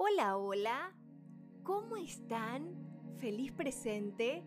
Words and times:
Hola, 0.00 0.36
hola, 0.36 0.92
¿cómo 1.64 1.96
están? 1.96 2.72
Feliz 3.16 3.50
presente. 3.50 4.44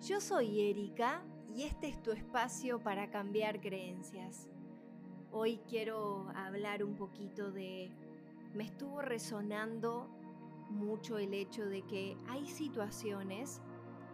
Yo 0.00 0.20
soy 0.20 0.70
Erika 0.70 1.24
y 1.52 1.64
este 1.64 1.88
es 1.88 2.00
tu 2.04 2.12
espacio 2.12 2.78
para 2.78 3.10
cambiar 3.10 3.60
creencias. 3.60 4.48
Hoy 5.32 5.58
quiero 5.68 6.28
hablar 6.36 6.84
un 6.84 6.94
poquito 6.94 7.50
de... 7.50 7.90
Me 8.54 8.62
estuvo 8.62 9.02
resonando 9.02 10.06
mucho 10.70 11.18
el 11.18 11.34
hecho 11.34 11.66
de 11.66 11.82
que 11.82 12.16
hay 12.28 12.46
situaciones 12.46 13.60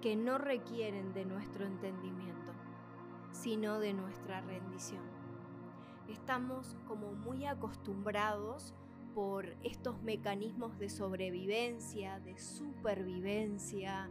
que 0.00 0.16
no 0.16 0.38
requieren 0.38 1.12
de 1.12 1.26
nuestro 1.26 1.66
entendimiento, 1.66 2.54
sino 3.30 3.78
de 3.78 3.92
nuestra 3.92 4.40
rendición. 4.40 5.04
Estamos 6.08 6.78
como 6.86 7.12
muy 7.12 7.44
acostumbrados 7.44 8.72
por 9.18 9.46
estos 9.64 10.00
mecanismos 10.04 10.78
de 10.78 10.88
sobrevivencia, 10.88 12.20
de 12.20 12.38
supervivencia, 12.38 14.08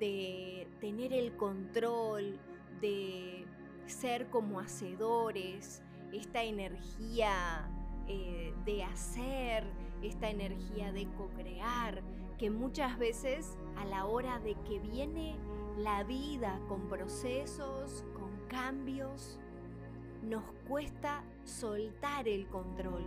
de 0.00 0.66
tener 0.80 1.12
el 1.12 1.36
control, 1.36 2.40
de 2.80 3.46
ser 3.86 4.30
como 4.30 4.58
hacedores, 4.58 5.80
esta 6.12 6.42
energía 6.42 7.70
eh, 8.08 8.52
de 8.64 8.82
hacer, 8.82 9.62
esta 10.02 10.28
energía 10.28 10.90
de 10.90 11.06
co-crear, 11.16 12.02
que 12.36 12.50
muchas 12.50 12.98
veces 12.98 13.56
a 13.76 13.84
la 13.84 14.06
hora 14.06 14.40
de 14.40 14.56
que 14.64 14.80
viene 14.80 15.36
la 15.78 16.02
vida 16.02 16.58
con 16.66 16.88
procesos, 16.88 18.04
con 18.12 18.36
cambios, 18.48 19.38
nos 20.20 20.42
cuesta 20.66 21.22
soltar 21.44 22.26
el 22.26 22.48
control 22.48 23.04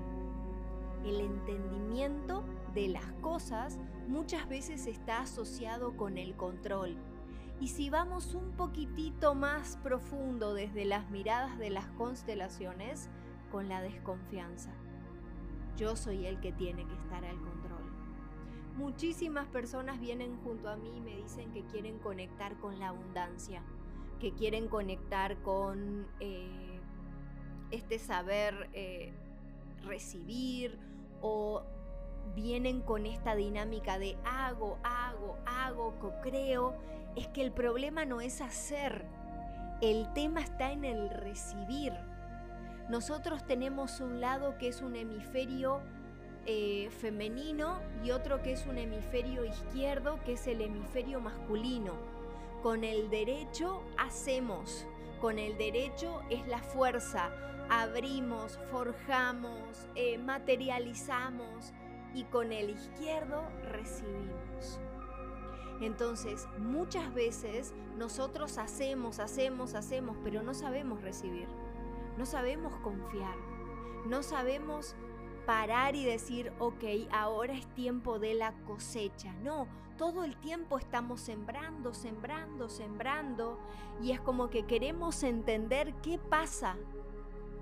el 1.05 1.21
entendimiento 1.21 2.43
de 2.73 2.89
las 2.89 3.11
cosas 3.21 3.79
muchas 4.07 4.47
veces 4.49 4.87
está 4.87 5.21
asociado 5.21 5.95
con 5.95 6.17
el 6.17 6.35
control. 6.35 6.97
Y 7.61 7.69
si 7.69 7.89
vamos 7.89 8.33
un 8.33 8.51
poquitito 8.51 9.33
más 9.33 9.77
profundo 9.77 10.53
desde 10.53 10.83
las 10.83 11.09
miradas 11.09 11.57
de 11.57 11.69
las 11.69 11.87
constelaciones, 11.91 13.09
con 13.55 13.69
la 13.69 13.81
desconfianza. 13.81 14.71
Yo 15.77 15.95
soy 15.95 16.25
el 16.25 16.41
que 16.41 16.51
tiene 16.51 16.85
que 16.85 16.93
estar 16.95 17.23
al 17.23 17.37
control. 17.37 17.83
Muchísimas 18.75 19.47
personas 19.47 19.99
vienen 19.99 20.37
junto 20.43 20.67
a 20.67 20.75
mí 20.75 20.91
y 20.97 20.99
me 20.99 21.15
dicen 21.15 21.53
que 21.53 21.63
quieren 21.63 21.97
conectar 21.99 22.57
con 22.57 22.79
la 22.79 22.89
abundancia, 22.89 23.61
que 24.19 24.33
quieren 24.33 24.67
conectar 24.67 25.37
con 25.41 26.05
eh, 26.19 26.79
este 27.71 27.97
saber 27.97 28.69
eh, 28.73 29.13
recibir 29.83 30.77
o 31.27 31.63
vienen 32.35 32.81
con 32.81 33.07
esta 33.07 33.33
dinámica 33.33 33.97
de 33.97 34.15
hago, 34.25 34.77
hago, 34.83 35.37
hago, 35.47 35.95
co-creo, 35.99 36.75
es 37.15 37.27
que 37.29 37.41
el 37.41 37.51
problema 37.51 38.05
no 38.05 38.21
es 38.21 38.41
hacer, 38.41 39.07
el 39.81 40.13
tema 40.13 40.41
está 40.41 40.71
en 40.71 40.85
el 40.85 41.09
recibir. 41.09 41.93
Nosotros 42.89 43.43
tenemos 43.47 44.01
un 44.01 44.21
lado 44.21 44.59
que 44.59 44.67
es 44.67 44.83
un 44.83 44.95
hemisferio 44.95 45.81
eh, 46.45 46.89
femenino 46.99 47.79
y 48.03 48.11
otro 48.11 48.43
que 48.43 48.53
es 48.53 48.67
un 48.67 48.77
hemisferio 48.77 49.45
izquierdo, 49.45 50.19
que 50.23 50.33
es 50.33 50.45
el 50.45 50.61
hemisferio 50.61 51.19
masculino. 51.19 51.93
Con 52.61 52.83
el 52.83 53.09
derecho 53.09 53.81
hacemos, 53.97 54.85
con 55.19 55.39
el 55.39 55.57
derecho 55.57 56.21
es 56.29 56.47
la 56.47 56.59
fuerza, 56.59 57.31
abrimos, 57.69 58.59
forjamos, 58.71 59.87
eh, 59.95 60.17
materializamos 60.17 61.73
y 62.13 62.23
con 62.25 62.51
el 62.51 62.69
izquierdo 62.69 63.43
recibimos. 63.71 64.79
Entonces, 65.81 66.47
muchas 66.57 67.13
veces 67.13 67.73
nosotros 67.97 68.57
hacemos, 68.57 69.19
hacemos, 69.19 69.73
hacemos, 69.73 70.17
pero 70.23 70.41
no 70.41 70.53
sabemos 70.53 71.01
recibir, 71.01 71.47
no 72.17 72.25
sabemos 72.25 72.73
confiar, 72.77 73.35
no 74.07 74.23
sabemos 74.23 74.95
parar 75.45 75.95
y 75.95 76.05
decir, 76.05 76.51
ok, 76.59 76.83
ahora 77.11 77.53
es 77.53 77.67
tiempo 77.75 78.19
de 78.19 78.33
la 78.33 78.53
cosecha. 78.65 79.33
No, 79.43 79.67
todo 79.97 80.23
el 80.23 80.35
tiempo 80.37 80.77
estamos 80.77 81.21
sembrando, 81.21 81.93
sembrando, 81.93 82.69
sembrando 82.69 83.59
y 84.01 84.11
es 84.11 84.21
como 84.21 84.49
que 84.49 84.65
queremos 84.65 85.23
entender 85.23 85.93
qué 86.01 86.17
pasa 86.17 86.75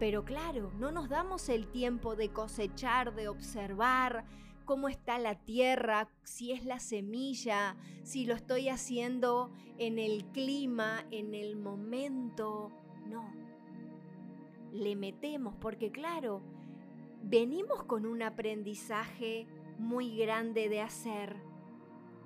pero 0.03 0.25
claro, 0.25 0.69
no 0.79 0.91
nos 0.91 1.07
damos 1.07 1.47
el 1.47 1.67
tiempo 1.67 2.17
de 2.17 2.27
cosechar, 2.27 3.15
de 3.15 3.29
observar 3.29 4.25
cómo 4.65 4.89
está 4.89 5.17
la 5.17 5.35
tierra, 5.35 6.09
si 6.23 6.51
es 6.51 6.65
la 6.65 6.79
semilla, 6.79 7.77
si 8.03 8.25
lo 8.25 8.33
estoy 8.33 8.67
haciendo 8.67 9.51
en 9.77 9.99
el 9.99 10.25
clima, 10.25 11.05
en 11.11 11.33
el 11.33 11.55
momento. 11.55 12.69
No. 13.07 13.33
Le 14.73 14.95
metemos 14.97 15.55
porque 15.55 15.89
claro, 15.89 16.41
venimos 17.21 17.83
con 17.83 18.05
un 18.05 18.23
aprendizaje 18.23 19.47
muy 19.77 20.17
grande 20.17 20.67
de 20.67 20.81
hacer. 20.81 21.37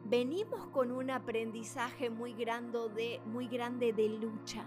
Venimos 0.09 0.67
con 0.67 0.91
un 0.91 1.09
aprendizaje 1.09 2.09
muy 2.09 2.33
grande 2.33 2.79
de, 2.95 3.21
muy 3.25 3.47
grande 3.47 3.93
de 3.93 4.09
lucha 4.09 4.63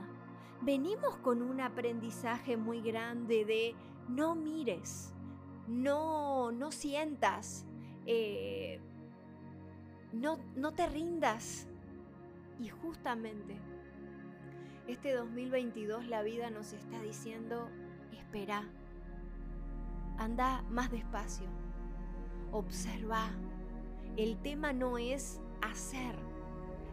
venimos 0.60 1.16
con 1.16 1.42
un 1.42 1.60
aprendizaje 1.60 2.56
muy 2.56 2.80
grande 2.80 3.44
de 3.44 3.74
no 4.08 4.34
mires, 4.34 5.12
no, 5.66 6.52
no 6.52 6.70
sientas, 6.70 7.64
eh, 8.06 8.80
no, 10.12 10.38
no 10.56 10.72
te 10.72 10.86
rindas. 10.88 11.66
Y 12.58 12.68
justamente 12.68 13.56
este 14.86 15.14
2022 15.14 16.06
la 16.08 16.22
vida 16.22 16.50
nos 16.50 16.72
está 16.72 17.00
diciendo, 17.00 17.68
espera, 18.12 18.64
anda 20.18 20.62
más 20.70 20.90
despacio, 20.90 21.46
observa. 22.52 23.30
El 24.16 24.36
tema 24.42 24.72
no 24.72 24.98
es 24.98 25.40
hacer, 25.62 26.14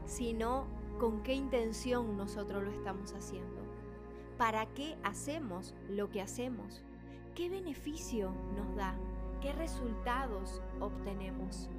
sino 0.06 0.68
con 1.00 1.24
qué 1.24 1.34
intención 1.34 2.18
nosotros 2.18 2.64
lo 2.64 2.72
estamos 2.72 3.14
haciendo. 3.14 3.62
¿Para 4.38 4.66
qué 4.68 4.98
hacemos 5.04 5.76
lo 5.90 6.10
que 6.10 6.22
hacemos? 6.22 6.84
¿Qué 7.36 7.50
beneficio 7.50 8.32
nos 8.56 8.76
da? 8.76 8.96
¿Qué 9.42 9.52
resultados 9.54 10.62
obtenemos? 10.80 11.70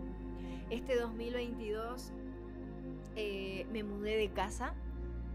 Este 0.71 0.97
2022 0.97 2.13
eh, 3.17 3.67
me 3.73 3.83
mudé 3.83 4.17
de 4.17 4.31
casa 4.31 4.75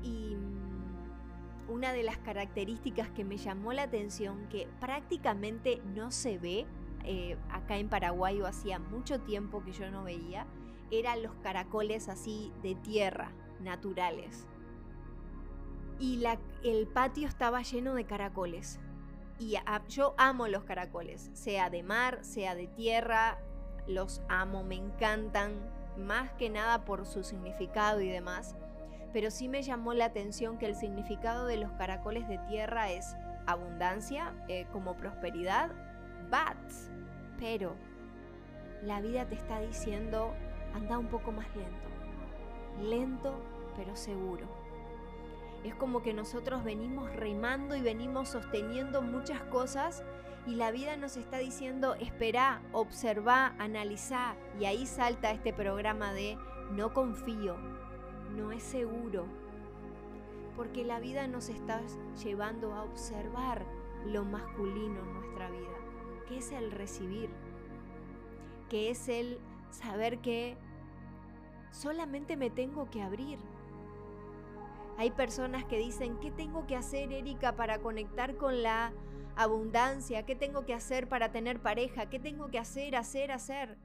y 0.04 0.36
mm, 0.36 1.72
una 1.72 1.92
de 1.94 2.04
las 2.04 2.18
características 2.20 3.10
que 3.10 3.24
me 3.24 3.38
llamó 3.38 3.74
la 3.74 3.84
atención, 3.84 4.48
que 4.50 4.68
prácticamente 4.80 5.82
no 5.96 6.12
se 6.12 6.38
ve 6.38 6.66
eh, 7.04 7.38
acá 7.52 7.78
en 7.78 7.90
Paraguay 7.90 8.42
o 8.42 8.48
hacía 8.48 8.80
mucho 8.80 9.22
tiempo 9.22 9.64
que 9.64 9.72
yo 9.72 9.90
no 9.92 10.04
veía, 10.04 10.46
eran 10.92 11.24
los 11.24 11.34
caracoles 11.36 12.10
así 12.10 12.52
de 12.62 12.76
tierra, 12.76 13.32
naturales 13.60 14.48
y 16.04 16.18
la, 16.18 16.38
el 16.64 16.88
patio 16.88 17.28
estaba 17.28 17.62
lleno 17.62 17.94
de 17.94 18.06
caracoles. 18.06 18.80
Y 19.40 19.56
yo 19.90 20.14
amo 20.18 20.48
los 20.48 20.64
caracoles, 20.64 21.30
sea 21.34 21.70
de 21.70 21.84
mar, 21.84 22.20
sea 22.24 22.56
de 22.56 22.68
tierra, 22.68 23.40
los 23.88 24.22
amo, 24.30 24.64
me 24.64 24.76
encantan, 24.76 25.54
más 25.98 26.32
que 26.34 26.50
nada 26.50 26.86
por 26.86 27.06
su 27.06 27.24
significado 27.24 28.02
y 28.02 28.10
demás. 28.10 28.56
Pero 29.12 29.32
sí 29.32 29.48
me 29.48 29.64
llamó 29.64 29.94
la 29.94 30.06
atención 30.06 30.58
que 30.58 30.66
el 30.66 30.76
significado 30.76 31.46
de 31.46 31.58
los 31.58 31.72
caracoles 31.74 32.28
de 32.28 32.38
tierra 32.50 32.92
es 32.92 33.16
abundancia, 33.46 34.34
eh, 34.48 34.66
como 34.72 34.96
prosperidad, 34.96 35.72
bats. 36.30 36.90
Pero 37.40 37.76
la 38.84 39.02
vida 39.02 39.26
te 39.28 39.36
está 39.36 39.60
diciendo, 39.60 40.34
anda 40.74 40.98
un 40.98 41.08
poco 41.08 41.32
más 41.32 41.48
lento. 41.56 42.90
Lento, 42.90 43.34
pero 43.76 43.96
seguro 43.96 44.64
es 45.64 45.76
como 45.76 46.02
que 46.02 46.14
nosotros 46.14 46.64
venimos 46.64 47.14
remando 47.16 47.76
y 47.76 47.82
venimos 47.82 48.30
sosteniendo 48.30 49.02
muchas 49.02 49.42
cosas 49.44 50.04
y 50.46 50.56
la 50.56 50.72
vida 50.72 50.98
nos 50.98 51.16
está 51.16 51.38
diciendo, 51.38 51.96
espera, 51.96 52.62
observa, 52.74 53.54
analiza. 53.60 54.36
Y 54.60 54.66
ahí 54.66 54.86
salta 54.86 55.32
este 55.32 55.54
programa 55.54 56.12
de 56.12 56.38
no 56.72 56.94
confío, 56.94 57.56
no 58.36 58.52
es 58.52 58.62
seguro. 58.62 59.26
Porque 60.58 60.84
la 60.84 61.00
vida 61.00 61.28
nos 61.28 61.48
está 61.48 61.82
llevando 62.22 62.74
a 62.74 62.84
observar 62.84 63.66
lo 64.06 64.26
masculino 64.26 65.00
en 65.00 65.14
nuestra 65.14 65.50
vida, 65.50 65.78
que 66.28 66.38
es 66.38 66.52
el 66.52 66.72
recibir, 66.72 67.30
que 68.70 68.90
es 68.90 69.08
el 69.10 69.40
saber 69.72 70.20
que 70.20 70.58
solamente 71.72 72.38
me 72.38 72.50
tengo 72.50 72.90
que 72.90 73.02
abrir, 73.02 73.40
hay 74.98 75.12
personas 75.12 75.66
que 75.66 75.78
dicen, 75.78 76.20
¿qué 76.20 76.30
tengo 76.30 76.68
que 76.68 76.76
hacer, 76.76 77.12
Erika, 77.12 77.56
para 77.56 77.80
conectar 77.80 78.38
con 78.38 78.62
la 78.62 78.94
abundancia? 79.36 80.24
¿Qué 80.24 80.36
tengo 80.36 80.66
que 80.66 80.76
hacer 80.76 81.10
para 81.10 81.32
tener 81.32 81.60
pareja? 81.60 82.10
¿Qué 82.10 82.20
tengo 82.20 82.50
que 82.50 82.60
hacer, 82.60 82.96
hacer, 82.96 83.32
hacer? 83.32 83.78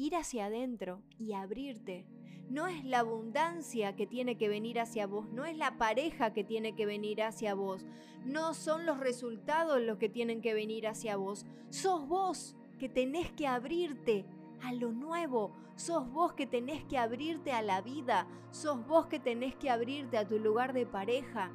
ir 0.00 0.16
hacia 0.16 0.46
adentro 0.46 1.02
y 1.18 1.34
abrirte. 1.34 2.06
No 2.50 2.66
es 2.66 2.84
la 2.84 2.98
abundancia 2.98 3.94
que 3.94 4.08
tiene 4.08 4.36
que 4.36 4.48
venir 4.48 4.80
hacia 4.80 5.06
vos, 5.06 5.30
no 5.30 5.44
es 5.44 5.56
la 5.56 5.78
pareja 5.78 6.32
que 6.32 6.42
tiene 6.42 6.74
que 6.74 6.84
venir 6.84 7.22
hacia 7.22 7.54
vos, 7.54 7.86
no 8.24 8.54
son 8.54 8.86
los 8.86 8.98
resultados 8.98 9.80
los 9.80 9.98
que 9.98 10.08
tienen 10.08 10.40
que 10.40 10.52
venir 10.52 10.88
hacia 10.88 11.16
vos, 11.16 11.46
sos 11.68 12.08
vos 12.08 12.56
que 12.80 12.88
tenés 12.88 13.30
que 13.30 13.46
abrirte 13.46 14.24
a 14.62 14.72
lo 14.72 14.90
nuevo, 14.90 15.52
sos 15.76 16.10
vos 16.10 16.32
que 16.32 16.44
tenés 16.44 16.82
que 16.82 16.98
abrirte 16.98 17.52
a 17.52 17.62
la 17.62 17.82
vida, 17.82 18.26
sos 18.50 18.84
vos 18.84 19.06
que 19.06 19.20
tenés 19.20 19.54
que 19.54 19.70
abrirte 19.70 20.18
a 20.18 20.26
tu 20.26 20.40
lugar 20.40 20.72
de 20.72 20.86
pareja, 20.86 21.52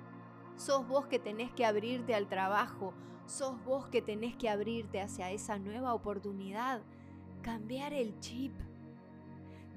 sos 0.55 0.87
vos 0.87 1.07
que 1.07 1.19
tenés 1.19 1.51
que 1.51 1.65
abrirte 1.65 2.15
al 2.15 2.29
trabajo, 2.29 2.93
sos 3.25 3.61
vos 3.65 3.89
que 3.89 4.01
tenés 4.01 4.37
que 4.37 4.47
abrirte 4.47 5.01
hacia 5.01 5.29
esa 5.31 5.59
nueva 5.59 5.93
oportunidad, 5.93 6.81
cambiar 7.41 7.91
el 7.91 8.17
chip. 8.21 8.53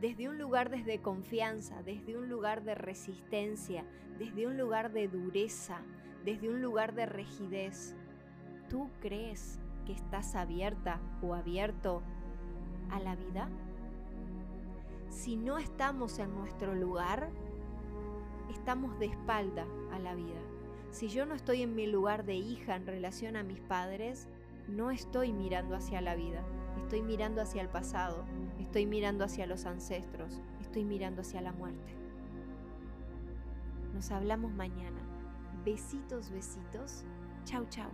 Desde 0.00 0.28
un 0.28 0.38
lugar 0.38 0.70
desde 0.70 1.00
confianza, 1.00 1.82
desde 1.82 2.16
un 2.16 2.28
lugar 2.28 2.62
de 2.62 2.74
resistencia, 2.74 3.84
desde 4.18 4.46
un 4.46 4.56
lugar 4.56 4.92
de 4.92 5.08
dureza, 5.08 5.80
desde 6.24 6.50
un 6.50 6.62
lugar 6.62 6.94
de 6.94 7.06
rigidez. 7.06 7.96
¿Tú 8.68 8.90
crees 9.00 9.58
que 9.86 9.92
estás 9.92 10.34
abierta 10.34 11.00
o 11.22 11.34
abierto 11.34 12.02
a 12.90 13.00
la 13.00 13.16
vida? 13.16 13.48
Si 15.08 15.36
no 15.36 15.58
estamos 15.58 16.18
en 16.18 16.34
nuestro 16.34 16.74
lugar, 16.74 17.30
estamos 18.50 18.98
de 18.98 19.06
espalda 19.06 19.66
a 19.92 19.98
la 19.98 20.14
vida. 20.14 20.40
Si 20.90 21.08
yo 21.08 21.26
no 21.26 21.34
estoy 21.34 21.62
en 21.62 21.74
mi 21.74 21.86
lugar 21.86 22.24
de 22.24 22.34
hija 22.34 22.76
en 22.76 22.86
relación 22.86 23.36
a 23.36 23.42
mis 23.42 23.60
padres, 23.60 24.28
no 24.68 24.90
estoy 24.90 25.32
mirando 25.32 25.74
hacia 25.74 26.00
la 26.00 26.14
vida, 26.14 26.44
estoy 26.88 27.02
mirando 27.02 27.42
hacia 27.42 27.60
el 27.60 27.68
pasado, 27.68 28.24
estoy 28.58 28.86
mirando 28.86 29.22
hacia 29.22 29.46
los 29.46 29.66
ancestros, 29.66 30.40
estoy 30.58 30.86
mirando 30.86 31.20
hacia 31.20 31.42
la 31.42 31.52
muerte. 31.52 31.94
Nos 33.92 34.10
hablamos 34.10 34.52
mañana. 34.52 34.98
Besitos, 35.66 36.30
besitos. 36.30 37.04
Chau, 37.44 37.66
chau. 37.68 37.90